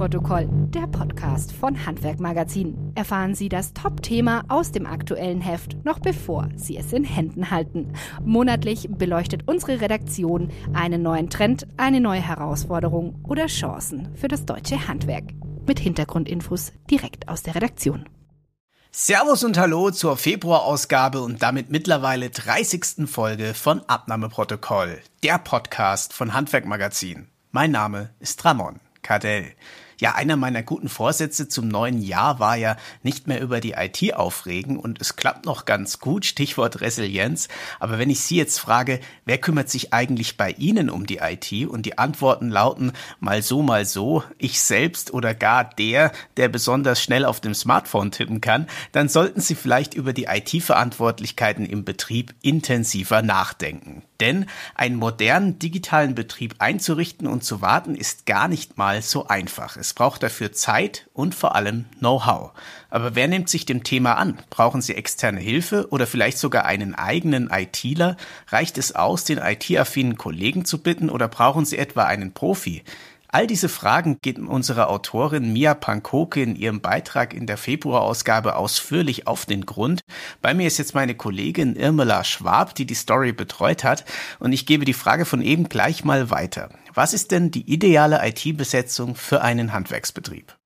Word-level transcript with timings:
Abnahmeprotokoll, 0.00 0.48
der 0.70 0.86
Podcast 0.86 1.52
von 1.52 1.84
Handwerk 1.84 2.20
Magazin. 2.20 2.90
Erfahren 2.94 3.34
Sie 3.34 3.50
das 3.50 3.74
Top-Thema 3.74 4.44
aus 4.48 4.72
dem 4.72 4.86
aktuellen 4.86 5.42
Heft 5.42 5.84
noch 5.84 5.98
bevor 5.98 6.48
Sie 6.56 6.78
es 6.78 6.94
in 6.94 7.04
Händen 7.04 7.50
halten. 7.50 7.92
Monatlich 8.24 8.88
beleuchtet 8.90 9.42
unsere 9.46 9.82
Redaktion 9.82 10.50
einen 10.72 11.02
neuen 11.02 11.28
Trend, 11.28 11.66
eine 11.76 12.00
neue 12.00 12.22
Herausforderung 12.22 13.22
oder 13.28 13.46
Chancen 13.46 14.08
für 14.14 14.28
das 14.28 14.46
deutsche 14.46 14.88
Handwerk. 14.88 15.24
Mit 15.66 15.78
Hintergrundinfos 15.78 16.72
direkt 16.90 17.28
aus 17.28 17.42
der 17.42 17.56
Redaktion. 17.56 18.08
Servus 18.90 19.44
und 19.44 19.58
Hallo 19.58 19.90
zur 19.90 20.16
Februarausgabe 20.16 21.20
und 21.20 21.42
damit 21.42 21.70
mittlerweile 21.70 22.30
30. 22.30 23.06
Folge 23.06 23.52
von 23.52 23.82
Abnahmeprotokoll, 23.86 24.98
der 25.22 25.38
Podcast 25.38 26.14
von 26.14 26.32
Handwerk 26.32 26.64
Magazin. 26.64 27.28
Mein 27.50 27.70
Name 27.70 28.14
ist 28.18 28.42
Ramon. 28.46 28.80
Kardell. 29.02 29.54
Ja, 30.00 30.14
einer 30.14 30.36
meiner 30.36 30.62
guten 30.62 30.88
Vorsätze 30.88 31.46
zum 31.46 31.68
neuen 31.68 32.00
Jahr 32.00 32.38
war 32.40 32.56
ja 32.56 32.78
nicht 33.02 33.26
mehr 33.26 33.42
über 33.42 33.60
die 33.60 33.72
IT 33.72 34.14
aufregen 34.14 34.78
und 34.78 34.98
es 34.98 35.14
klappt 35.14 35.44
noch 35.44 35.66
ganz 35.66 35.98
gut, 35.98 36.24
Stichwort 36.24 36.80
Resilienz. 36.80 37.48
Aber 37.80 37.98
wenn 37.98 38.08
ich 38.08 38.20
Sie 38.20 38.36
jetzt 38.36 38.58
frage, 38.58 39.00
wer 39.26 39.36
kümmert 39.36 39.68
sich 39.68 39.92
eigentlich 39.92 40.38
bei 40.38 40.52
Ihnen 40.52 40.88
um 40.88 41.06
die 41.06 41.18
IT 41.18 41.52
und 41.68 41.84
die 41.84 41.98
Antworten 41.98 42.48
lauten 42.48 42.92
mal 43.18 43.42
so, 43.42 43.60
mal 43.60 43.84
so, 43.84 44.24
ich 44.38 44.62
selbst 44.62 45.12
oder 45.12 45.34
gar 45.34 45.64
der, 45.64 46.12
der 46.38 46.48
besonders 46.48 47.02
schnell 47.02 47.26
auf 47.26 47.42
dem 47.42 47.52
Smartphone 47.52 48.10
tippen 48.10 48.40
kann, 48.40 48.68
dann 48.92 49.10
sollten 49.10 49.42
Sie 49.42 49.54
vielleicht 49.54 49.92
über 49.92 50.14
die 50.14 50.28
IT-Verantwortlichkeiten 50.30 51.66
im 51.66 51.84
Betrieb 51.84 52.34
intensiver 52.40 53.20
nachdenken. 53.20 54.02
Denn 54.20 54.46
einen 54.74 54.96
modernen 54.96 55.58
digitalen 55.58 56.14
Betrieb 56.14 56.56
einzurichten 56.58 57.26
und 57.26 57.42
zu 57.42 57.62
warten 57.62 57.94
ist 57.94 58.26
gar 58.26 58.48
nicht 58.48 58.76
mal 58.76 59.02
so 59.02 59.26
einfach. 59.28 59.76
Es 59.76 59.89
braucht 59.94 60.22
dafür 60.22 60.52
Zeit 60.52 61.08
und 61.12 61.34
vor 61.34 61.54
allem 61.54 61.86
Know-how. 61.98 62.52
Aber 62.90 63.14
wer 63.14 63.28
nimmt 63.28 63.48
sich 63.48 63.66
dem 63.66 63.84
Thema 63.84 64.14
an? 64.14 64.38
Brauchen 64.50 64.82
Sie 64.82 64.94
externe 64.94 65.40
Hilfe 65.40 65.88
oder 65.90 66.06
vielleicht 66.06 66.38
sogar 66.38 66.64
einen 66.64 66.94
eigenen 66.94 67.50
ITler? 67.50 68.16
Reicht 68.48 68.78
es 68.78 68.94
aus, 68.94 69.24
den 69.24 69.38
IT-affinen 69.38 70.16
Kollegen 70.16 70.64
zu 70.64 70.82
bitten 70.82 71.10
oder 71.10 71.28
brauchen 71.28 71.64
Sie 71.64 71.78
etwa 71.78 72.04
einen 72.04 72.32
Profi? 72.32 72.82
All 73.32 73.46
diese 73.46 73.68
Fragen 73.68 74.18
geht 74.22 74.40
unsere 74.40 74.88
Autorin 74.88 75.52
Mia 75.52 75.74
Pankoke 75.74 76.42
in 76.42 76.56
ihrem 76.56 76.80
Beitrag 76.80 77.32
in 77.32 77.46
der 77.46 77.58
Februarausgabe 77.58 78.56
ausführlich 78.56 79.28
auf 79.28 79.46
den 79.46 79.66
Grund. 79.66 80.00
Bei 80.42 80.52
mir 80.52 80.66
ist 80.66 80.78
jetzt 80.78 80.96
meine 80.96 81.14
Kollegin 81.14 81.76
Irmela 81.76 82.24
Schwab, 82.24 82.74
die 82.74 82.86
die 82.86 82.94
Story 82.94 83.30
betreut 83.32 83.84
hat, 83.84 84.04
und 84.40 84.52
ich 84.52 84.66
gebe 84.66 84.84
die 84.84 84.94
Frage 84.94 85.26
von 85.26 85.42
eben 85.42 85.68
gleich 85.68 86.02
mal 86.02 86.30
weiter. 86.30 86.70
Was 86.94 87.12
ist 87.12 87.30
denn 87.30 87.50
die 87.50 87.72
ideale 87.72 88.20
IT-Besetzung 88.26 89.14
für 89.14 89.42
einen 89.42 89.72
Handwerksbetrieb? 89.72 90.56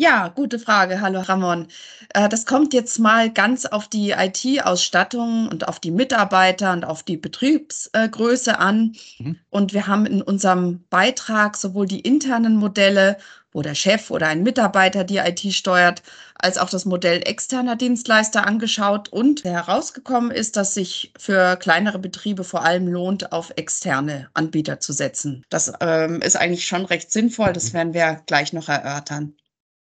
Ja, 0.00 0.28
gute 0.28 0.60
Frage. 0.60 1.00
Hallo 1.00 1.22
Ramon. 1.22 1.66
Äh, 2.14 2.28
das 2.28 2.46
kommt 2.46 2.72
jetzt 2.72 3.00
mal 3.00 3.32
ganz 3.32 3.66
auf 3.66 3.88
die 3.88 4.12
IT-Ausstattung 4.12 5.48
und 5.48 5.66
auf 5.66 5.80
die 5.80 5.90
Mitarbeiter 5.90 6.72
und 6.72 6.84
auf 6.84 7.02
die 7.02 7.16
Betriebsgröße 7.16 8.60
an. 8.60 8.94
Mhm. 9.18 9.40
Und 9.50 9.72
wir 9.72 9.88
haben 9.88 10.06
in 10.06 10.22
unserem 10.22 10.84
Beitrag 10.88 11.56
sowohl 11.56 11.88
die 11.88 11.98
internen 11.98 12.54
Modelle, 12.58 13.16
wo 13.50 13.60
der 13.60 13.74
Chef 13.74 14.12
oder 14.12 14.28
ein 14.28 14.44
Mitarbeiter 14.44 15.02
die 15.02 15.16
IT 15.16 15.40
steuert, 15.52 16.04
als 16.36 16.58
auch 16.58 16.70
das 16.70 16.84
Modell 16.84 17.20
externer 17.26 17.74
Dienstleister 17.74 18.46
angeschaut. 18.46 19.08
Und 19.08 19.42
herausgekommen 19.42 20.30
ist, 20.30 20.56
dass 20.56 20.74
sich 20.74 21.12
für 21.18 21.56
kleinere 21.56 21.98
Betriebe 21.98 22.44
vor 22.44 22.62
allem 22.62 22.86
lohnt, 22.86 23.32
auf 23.32 23.52
externe 23.56 24.30
Anbieter 24.32 24.78
zu 24.78 24.92
setzen. 24.92 25.44
Das 25.48 25.72
ähm, 25.80 26.22
ist 26.22 26.36
eigentlich 26.36 26.68
schon 26.68 26.84
recht 26.84 27.10
sinnvoll. 27.10 27.52
Das 27.52 27.72
mhm. 27.72 27.78
werden 27.78 27.94
wir 27.94 28.22
gleich 28.26 28.52
noch 28.52 28.68
erörtern. 28.68 29.34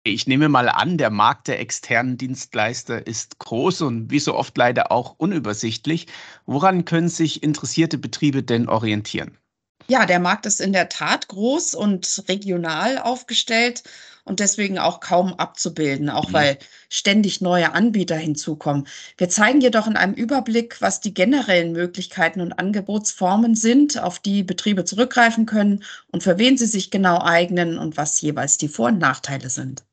Ich 0.10 0.26
nehme 0.26 0.48
mal 0.48 0.70
an, 0.70 0.98
der 0.98 1.10
Markt 1.10 1.48
der 1.48 1.60
externen 1.60 2.18
Dienstleister 2.18 3.06
ist 3.06 3.40
groß 3.40 3.82
und 3.82 4.10
wie 4.10 4.20
so 4.20 4.36
oft 4.36 4.58
leider 4.58 4.92
auch 4.92 5.16
unübersichtlich. 5.18 6.08
Woran 6.46 6.86
können 6.86 7.10
sich 7.10 7.44
interessierte 7.44 7.98
Betriebe 7.98 8.42
denn 8.42 8.70
orientieren? 8.70 9.38
Ja, 9.88 10.06
der 10.06 10.20
Markt 10.20 10.46
ist 10.46 10.60
in 10.62 10.74
der 10.74 10.90
Tat 10.90 11.28
groß 11.28 11.74
und 11.76 12.24
regional 12.28 12.98
aufgestellt 12.98 13.84
und 14.24 14.40
deswegen 14.40 14.80
auch 14.80 15.00
kaum 15.00 15.34
abzubilden, 15.34 16.10
auch 16.10 16.30
mhm. 16.30 16.34
weil 16.34 16.58
ständig 16.90 17.42
neue 17.42 17.74
Anbieter 17.74 18.18
hinzukommen. 18.18 18.88
Wir 19.18 19.30
zeigen 19.30 19.62
jedoch 19.62 19.88
in 19.88 19.96
einem 19.96 20.14
Überblick, 20.14 20.82
was 20.82 21.00
die 21.00 21.14
generellen 21.14 21.72
Möglichkeiten 21.72 22.42
und 22.42 22.54
Angebotsformen 22.54 23.56
sind, 23.56 24.02
auf 24.02 24.20
die 24.20 24.44
Betriebe 24.44 24.84
zurückgreifen 24.84 25.46
können 25.46 25.84
und 26.12 26.24
für 26.24 26.38
wen 26.38 26.58
sie 26.58 26.68
sich 26.68 26.92
genau 26.92 27.22
eignen 27.22 27.78
und 27.78 27.98
was 27.98 28.20
jeweils 28.22 28.58
die 28.58 28.68
Vor- 28.68 28.88
und 28.88 29.00
Nachteile 29.00 29.50
sind. 29.50 29.87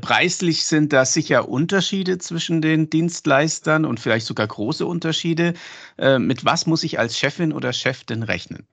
Preislich 0.00 0.64
sind 0.64 0.92
da 0.92 1.04
sicher 1.04 1.48
Unterschiede 1.48 2.18
zwischen 2.18 2.62
den 2.62 2.90
Dienstleistern 2.90 3.84
und 3.84 4.00
vielleicht 4.00 4.26
sogar 4.26 4.46
große 4.46 4.86
Unterschiede. 4.86 5.54
Äh, 5.98 6.18
mit 6.18 6.44
was 6.44 6.66
muss 6.66 6.82
ich 6.82 6.98
als 6.98 7.18
Chefin 7.18 7.52
oder 7.52 7.72
Chef 7.72 8.04
denn 8.04 8.22
rechnen? 8.22 8.66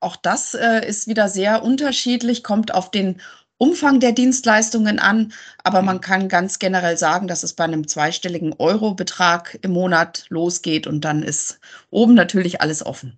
Auch 0.00 0.16
das 0.16 0.54
äh, 0.54 0.86
ist 0.86 1.06
wieder 1.06 1.28
sehr 1.28 1.62
unterschiedlich, 1.62 2.42
kommt 2.42 2.74
auf 2.74 2.90
den 2.90 3.20
Umfang 3.56 4.00
der 4.00 4.10
Dienstleistungen 4.10 4.98
an, 4.98 5.32
aber 5.62 5.82
man 5.82 6.00
kann 6.00 6.28
ganz 6.28 6.58
generell 6.58 6.98
sagen, 6.98 7.28
dass 7.28 7.44
es 7.44 7.52
bei 7.52 7.62
einem 7.62 7.86
zweistelligen 7.86 8.54
Eurobetrag 8.58 9.56
im 9.62 9.70
Monat 9.70 10.26
losgeht 10.30 10.88
und 10.88 11.04
dann 11.04 11.22
ist 11.22 11.60
oben 11.90 12.14
natürlich 12.14 12.60
alles 12.60 12.84
offen. 12.84 13.16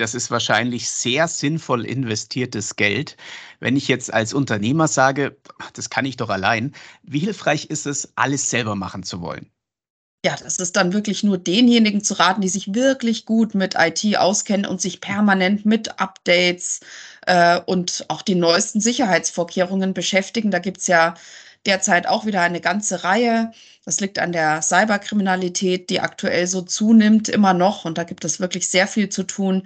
Das 0.00 0.14
ist 0.14 0.30
wahrscheinlich 0.30 0.88
sehr 0.88 1.28
sinnvoll 1.28 1.84
investiertes 1.84 2.76
Geld. 2.76 3.16
Wenn 3.60 3.76
ich 3.76 3.88
jetzt 3.88 4.12
als 4.12 4.32
Unternehmer 4.32 4.88
sage, 4.88 5.36
das 5.74 5.90
kann 5.90 6.04
ich 6.04 6.16
doch 6.16 6.30
allein, 6.30 6.74
wie 7.02 7.18
hilfreich 7.18 7.66
ist 7.66 7.86
es, 7.86 8.12
alles 8.16 8.48
selber 8.48 8.76
machen 8.76 9.02
zu 9.02 9.20
wollen? 9.20 9.50
Ja, 10.24 10.36
das 10.36 10.58
ist 10.58 10.74
dann 10.76 10.92
wirklich 10.92 11.22
nur 11.22 11.38
denjenigen 11.38 12.02
zu 12.02 12.14
raten, 12.14 12.40
die 12.40 12.48
sich 12.48 12.74
wirklich 12.74 13.24
gut 13.24 13.54
mit 13.54 13.76
IT 13.78 14.16
auskennen 14.16 14.66
und 14.66 14.80
sich 14.80 15.00
permanent 15.00 15.64
mit 15.64 16.00
Updates 16.00 16.80
äh, 17.26 17.60
und 17.66 18.04
auch 18.08 18.22
die 18.22 18.34
neuesten 18.34 18.80
Sicherheitsvorkehrungen 18.80 19.94
beschäftigen. 19.94 20.50
Da 20.50 20.58
gibt 20.58 20.78
es 20.78 20.88
ja 20.88 21.14
derzeit 21.66 22.06
auch 22.06 22.26
wieder 22.26 22.42
eine 22.42 22.60
ganze 22.60 23.04
Reihe. 23.04 23.52
Das 23.84 24.00
liegt 24.00 24.18
an 24.18 24.32
der 24.32 24.62
Cyberkriminalität, 24.62 25.90
die 25.90 26.00
aktuell 26.00 26.46
so 26.46 26.62
zunimmt, 26.62 27.28
immer 27.28 27.54
noch. 27.54 27.84
Und 27.84 27.98
da 27.98 28.04
gibt 28.04 28.24
es 28.24 28.40
wirklich 28.40 28.68
sehr 28.68 28.86
viel 28.86 29.08
zu 29.08 29.22
tun. 29.22 29.64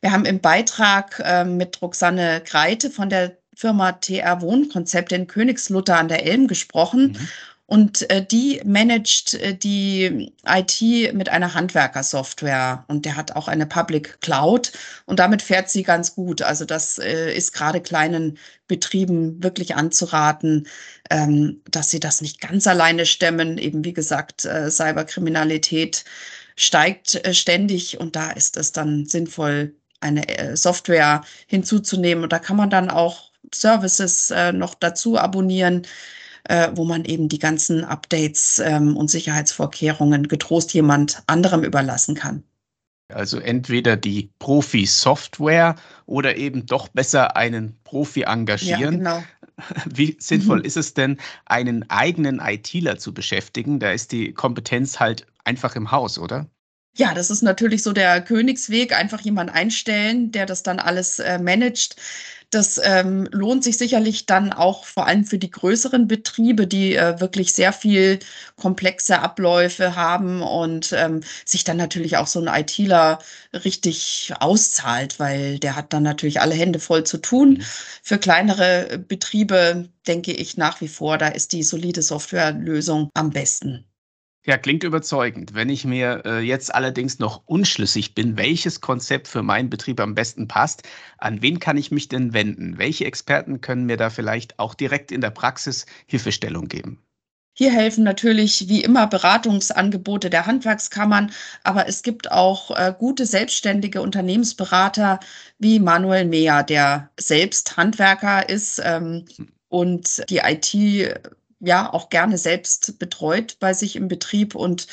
Wir 0.00 0.12
haben 0.12 0.24
im 0.24 0.40
Beitrag 0.40 1.20
äh, 1.24 1.44
mit 1.44 1.80
Roxanne 1.82 2.42
Greite 2.44 2.90
von 2.90 3.10
der 3.10 3.36
Firma 3.54 3.92
TR 3.92 4.40
Wohnkonzepte 4.40 5.16
in 5.16 5.26
Königslutter 5.26 5.96
an 5.98 6.08
der 6.08 6.24
Elm 6.24 6.46
gesprochen. 6.46 7.12
Mhm. 7.18 7.28
Und 7.68 8.08
äh, 8.08 8.24
die 8.24 8.62
managt 8.64 9.34
äh, 9.34 9.54
die 9.54 10.32
IT 10.46 11.12
mit 11.12 11.28
einer 11.28 11.52
Handwerkersoftware 11.52 12.86
und 12.88 13.04
der 13.04 13.14
hat 13.14 13.36
auch 13.36 13.46
eine 13.46 13.66
Public 13.66 14.22
Cloud 14.22 14.72
und 15.04 15.18
damit 15.18 15.42
fährt 15.42 15.68
sie 15.68 15.82
ganz 15.82 16.14
gut. 16.14 16.40
Also 16.40 16.64
das 16.64 16.98
äh, 16.98 17.30
ist 17.36 17.52
gerade 17.52 17.82
kleinen 17.82 18.38
Betrieben 18.68 19.42
wirklich 19.42 19.76
anzuraten, 19.76 20.66
ähm, 21.10 21.60
dass 21.70 21.90
sie 21.90 22.00
das 22.00 22.22
nicht 22.22 22.40
ganz 22.40 22.66
alleine 22.66 23.04
stemmen. 23.04 23.58
Eben 23.58 23.84
wie 23.84 23.92
gesagt, 23.92 24.46
äh, 24.46 24.70
Cyberkriminalität 24.70 26.06
steigt 26.56 27.16
äh, 27.16 27.34
ständig 27.34 28.00
und 28.00 28.16
da 28.16 28.30
ist 28.30 28.56
es 28.56 28.72
dann 28.72 29.04
sinnvoll, 29.04 29.74
eine 30.00 30.26
äh, 30.26 30.56
Software 30.56 31.20
hinzuzunehmen. 31.46 32.24
Und 32.24 32.32
da 32.32 32.38
kann 32.38 32.56
man 32.56 32.70
dann 32.70 32.88
auch 32.88 33.30
Services 33.54 34.30
äh, 34.30 34.52
noch 34.52 34.72
dazu 34.74 35.18
abonnieren 35.18 35.86
äh, 36.48 36.70
wo 36.74 36.84
man 36.84 37.04
eben 37.04 37.28
die 37.28 37.38
ganzen 37.38 37.84
Updates 37.84 38.58
ähm, 38.58 38.96
und 38.96 39.10
Sicherheitsvorkehrungen 39.10 40.28
getrost 40.28 40.74
jemand 40.74 41.22
anderem 41.26 41.62
überlassen 41.62 42.14
kann. 42.14 42.42
Also 43.10 43.38
entweder 43.38 43.96
die 43.96 44.30
Profi-Software 44.38 45.76
oder 46.04 46.36
eben 46.36 46.66
doch 46.66 46.88
besser 46.88 47.36
einen 47.36 47.78
Profi 47.84 48.22
engagieren. 48.22 49.02
Ja, 49.04 49.20
genau. 49.20 49.24
Wie 49.86 50.16
sinnvoll 50.20 50.58
mhm. 50.58 50.64
ist 50.64 50.76
es 50.76 50.94
denn, 50.94 51.18
einen 51.46 51.88
eigenen 51.90 52.40
ITler 52.40 52.98
zu 52.98 53.14
beschäftigen? 53.14 53.80
Da 53.80 53.92
ist 53.92 54.12
die 54.12 54.32
Kompetenz 54.32 55.00
halt 55.00 55.26
einfach 55.44 55.74
im 55.74 55.90
Haus, 55.90 56.18
oder? 56.18 56.46
Ja, 56.96 57.14
das 57.14 57.30
ist 57.30 57.42
natürlich 57.42 57.82
so 57.82 57.92
der 57.92 58.20
Königsweg, 58.20 58.92
einfach 58.92 59.20
jemand 59.20 59.50
einstellen, 59.50 60.32
der 60.32 60.46
das 60.46 60.62
dann 60.62 60.80
alles 60.80 61.18
äh, 61.18 61.38
managt. 61.38 61.96
Das 62.50 62.80
ähm, 62.82 63.28
lohnt 63.30 63.62
sich 63.62 63.76
sicherlich 63.76 64.24
dann 64.24 64.54
auch 64.54 64.86
vor 64.86 65.06
allem 65.06 65.24
für 65.26 65.38
die 65.38 65.50
größeren 65.50 66.08
Betriebe, 66.08 66.66
die 66.66 66.94
äh, 66.96 67.20
wirklich 67.20 67.52
sehr 67.52 67.74
viel 67.74 68.20
komplexe 68.56 69.18
Abläufe 69.20 69.96
haben 69.96 70.40
und 70.40 70.92
ähm, 70.92 71.20
sich 71.44 71.64
dann 71.64 71.76
natürlich 71.76 72.16
auch 72.16 72.26
so 72.26 72.40
ein 72.40 72.48
ITler 72.48 73.18
richtig 73.52 74.32
auszahlt, 74.40 75.20
weil 75.20 75.58
der 75.58 75.76
hat 75.76 75.92
dann 75.92 76.02
natürlich 76.04 76.40
alle 76.40 76.54
Hände 76.54 76.78
voll 76.78 77.04
zu 77.04 77.18
tun. 77.18 77.50
Mhm. 77.58 77.62
Für 78.02 78.18
kleinere 78.18 78.98
Betriebe 78.98 79.88
denke 80.06 80.32
ich 80.32 80.56
nach 80.56 80.80
wie 80.80 80.88
vor, 80.88 81.18
da 81.18 81.28
ist 81.28 81.52
die 81.52 81.62
solide 81.62 82.00
Softwarelösung 82.02 83.10
am 83.14 83.30
besten. 83.30 83.87
Ja, 84.48 84.56
klingt 84.56 84.82
überzeugend. 84.82 85.52
Wenn 85.52 85.68
ich 85.68 85.84
mir 85.84 86.22
äh, 86.24 86.40
jetzt 86.40 86.74
allerdings 86.74 87.18
noch 87.18 87.42
unschlüssig 87.44 88.14
bin, 88.14 88.38
welches 88.38 88.80
Konzept 88.80 89.28
für 89.28 89.42
meinen 89.42 89.68
Betrieb 89.68 90.00
am 90.00 90.14
besten 90.14 90.48
passt, 90.48 90.84
an 91.18 91.42
wen 91.42 91.58
kann 91.58 91.76
ich 91.76 91.90
mich 91.90 92.08
denn 92.08 92.32
wenden? 92.32 92.78
Welche 92.78 93.04
Experten 93.04 93.60
können 93.60 93.84
mir 93.84 93.98
da 93.98 94.08
vielleicht 94.08 94.58
auch 94.58 94.72
direkt 94.72 95.12
in 95.12 95.20
der 95.20 95.32
Praxis 95.32 95.84
Hilfestellung 96.06 96.66
geben? 96.66 96.98
Hier 97.52 97.70
helfen 97.72 98.04
natürlich 98.04 98.70
wie 98.70 98.82
immer 98.82 99.06
Beratungsangebote 99.06 100.30
der 100.30 100.46
Handwerkskammern, 100.46 101.30
aber 101.62 101.86
es 101.86 102.02
gibt 102.02 102.32
auch 102.32 102.70
äh, 102.70 102.94
gute 102.98 103.26
selbstständige 103.26 104.00
Unternehmensberater 104.00 105.20
wie 105.58 105.78
Manuel 105.78 106.24
Meyer, 106.24 106.62
der 106.62 107.10
selbst 107.20 107.76
Handwerker 107.76 108.48
ist 108.48 108.80
ähm, 108.82 109.26
und 109.68 110.24
die 110.30 110.38
IT 110.38 111.20
ja 111.60 111.92
auch 111.92 112.08
gerne 112.10 112.38
selbst 112.38 112.98
betreut 112.98 113.56
bei 113.60 113.72
sich 113.72 113.96
im 113.96 114.08
Betrieb 114.08 114.54
und 114.54 114.86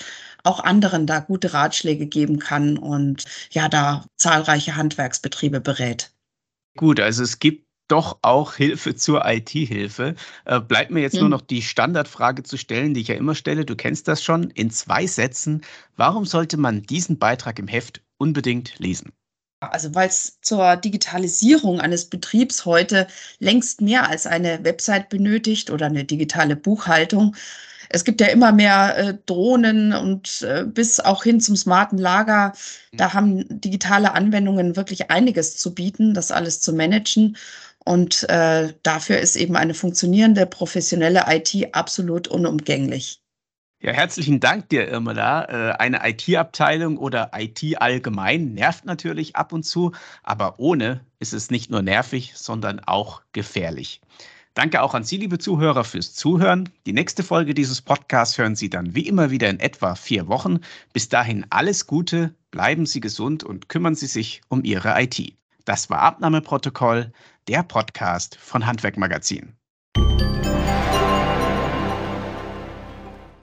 auch 0.43 0.59
anderen 0.59 1.07
da 1.07 1.19
gute 1.19 1.53
Ratschläge 1.53 2.07
geben 2.07 2.39
kann 2.39 2.77
und 2.77 3.25
ja, 3.51 3.67
da 3.67 4.05
zahlreiche 4.17 4.75
Handwerksbetriebe 4.75 5.59
berät. 5.59 6.11
Gut, 6.77 6.99
also 6.99 7.23
es 7.23 7.39
gibt 7.39 7.65
doch 7.87 8.19
auch 8.21 8.55
Hilfe 8.55 8.95
zur 8.95 9.25
IT-Hilfe. 9.25 10.15
Äh, 10.45 10.59
bleibt 10.59 10.91
mir 10.91 11.01
jetzt 11.01 11.13
hm. 11.13 11.21
nur 11.21 11.29
noch 11.29 11.41
die 11.41 11.61
Standardfrage 11.61 12.43
zu 12.43 12.57
stellen, 12.57 12.93
die 12.93 13.01
ich 13.01 13.09
ja 13.09 13.15
immer 13.15 13.35
stelle. 13.35 13.65
Du 13.65 13.75
kennst 13.75 14.07
das 14.07 14.23
schon. 14.23 14.49
In 14.51 14.71
zwei 14.71 15.05
Sätzen. 15.07 15.61
Warum 15.95 16.25
sollte 16.25 16.57
man 16.57 16.81
diesen 16.83 17.19
Beitrag 17.19 17.59
im 17.59 17.67
Heft 17.67 18.01
unbedingt 18.17 18.77
lesen? 18.79 19.11
Also 19.59 19.95
weil 19.95 20.09
es 20.09 20.39
zur 20.41 20.75
Digitalisierung 20.77 21.79
eines 21.79 22.05
Betriebs 22.09 22.65
heute 22.65 23.07
längst 23.39 23.81
mehr 23.81 24.09
als 24.09 24.27
eine 24.27 24.63
Website 24.63 25.09
benötigt 25.09 25.69
oder 25.69 25.87
eine 25.87 26.03
digitale 26.03 26.55
Buchhaltung. 26.55 27.35
Es 27.89 28.03
gibt 28.03 28.21
ja 28.21 28.27
immer 28.27 28.51
mehr 28.51 28.97
äh, 28.97 29.17
Drohnen 29.25 29.93
und 29.93 30.41
äh, 30.41 30.65
bis 30.65 30.99
auch 30.99 31.23
hin 31.23 31.39
zum 31.39 31.55
smarten 31.55 31.97
Lager. 31.97 32.53
Da 32.97 33.13
haben 33.13 33.45
digitale 33.61 34.13
Anwendungen 34.13 34.75
wirklich 34.75 35.11
einiges 35.11 35.57
zu 35.57 35.73
bieten, 35.73 36.13
das 36.13 36.31
alles 36.31 36.61
zu 36.61 36.73
managen. 36.73 37.37
Und 37.85 38.27
äh, 38.29 38.73
dafür 38.83 39.19
ist 39.19 39.35
eben 39.35 39.55
eine 39.55 39.75
funktionierende 39.75 40.45
professionelle 40.47 41.25
IT 41.27 41.75
absolut 41.75 42.27
unumgänglich. 42.27 43.21
Ja, 43.85 43.91
herzlichen 43.91 44.39
Dank 44.39 44.69
dir, 44.69 44.87
Irmela. 44.87 45.43
Äh, 45.43 45.73
eine 45.73 45.99
IT-Abteilung 46.09 46.97
oder 46.97 47.29
IT 47.35 47.79
allgemein 47.79 48.55
nervt 48.55 48.83
natürlich 48.85 49.35
ab 49.35 49.53
und 49.53 49.61
zu, 49.61 49.91
aber 50.23 50.59
ohne 50.59 51.01
ist 51.19 51.33
es 51.33 51.51
nicht 51.51 51.69
nur 51.69 51.83
nervig, 51.83 52.33
sondern 52.35 52.79
auch 52.79 53.21
gefährlich. 53.31 54.01
Danke 54.55 54.81
auch 54.81 54.95
an 54.95 55.03
Sie, 55.03 55.17
liebe 55.17 55.37
Zuhörer, 55.37 55.83
fürs 55.83 56.15
Zuhören. 56.15 56.67
Die 56.87 56.93
nächste 56.93 57.21
Folge 57.21 57.53
dieses 57.53 57.79
Podcasts 57.83 58.39
hören 58.39 58.55
Sie 58.55 58.71
dann 58.71 58.95
wie 58.95 59.07
immer 59.07 59.29
wieder 59.29 59.51
in 59.51 59.59
etwa 59.59 59.93
vier 59.93 60.27
Wochen. 60.27 60.61
Bis 60.91 61.07
dahin 61.07 61.45
alles 61.51 61.85
Gute, 61.85 62.33
bleiben 62.49 62.87
Sie 62.87 63.01
gesund 63.01 63.43
und 63.43 63.69
kümmern 63.69 63.93
Sie 63.93 64.07
sich 64.07 64.41
um 64.49 64.63
Ihre 64.63 64.99
IT. 64.99 65.37
Das 65.65 65.91
war 65.91 65.99
Abnahmeprotokoll, 65.99 67.11
der 67.47 67.61
Podcast 67.61 68.35
von 68.37 68.65
Handwerk 68.65 68.97
Magazin. 68.97 69.55